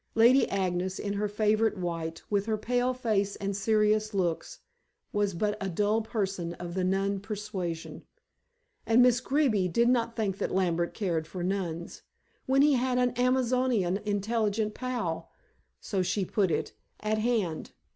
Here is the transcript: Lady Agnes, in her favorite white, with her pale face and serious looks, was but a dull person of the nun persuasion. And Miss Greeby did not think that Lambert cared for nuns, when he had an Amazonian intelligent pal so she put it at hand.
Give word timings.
Lady 0.15 0.49
Agnes, 0.49 0.97
in 0.97 1.13
her 1.13 1.27
favorite 1.27 1.77
white, 1.77 2.23
with 2.27 2.47
her 2.47 2.57
pale 2.57 2.91
face 2.91 3.35
and 3.35 3.55
serious 3.55 4.15
looks, 4.15 4.57
was 5.13 5.35
but 5.35 5.55
a 5.61 5.69
dull 5.69 6.01
person 6.01 6.55
of 6.55 6.73
the 6.73 6.83
nun 6.83 7.19
persuasion. 7.19 8.01
And 8.87 9.03
Miss 9.03 9.19
Greeby 9.21 9.67
did 9.67 9.89
not 9.89 10.15
think 10.15 10.39
that 10.39 10.55
Lambert 10.55 10.95
cared 10.95 11.27
for 11.27 11.43
nuns, 11.43 12.01
when 12.47 12.63
he 12.63 12.73
had 12.73 12.97
an 12.97 13.13
Amazonian 13.15 13.97
intelligent 13.97 14.73
pal 14.73 15.29
so 15.79 16.01
she 16.01 16.25
put 16.25 16.49
it 16.49 16.73
at 17.01 17.19
hand. 17.19 17.73